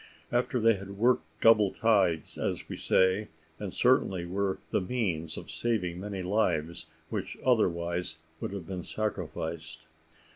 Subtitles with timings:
[0.31, 3.27] After they had worked double tides, as we say,
[3.59, 9.85] and certainly were the means of saving many lives, which otherwise would have been sacrificed.